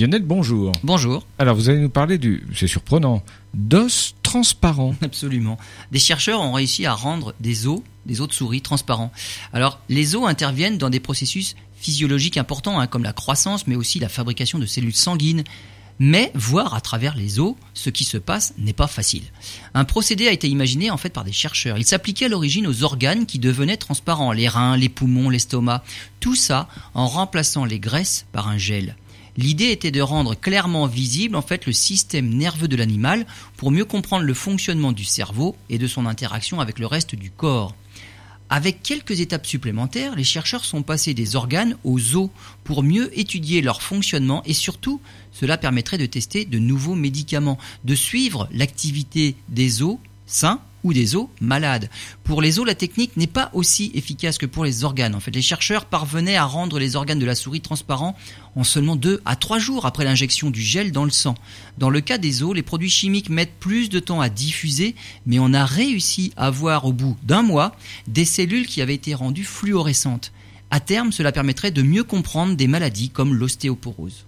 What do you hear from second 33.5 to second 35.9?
pour mieux comprendre le fonctionnement du cerveau et de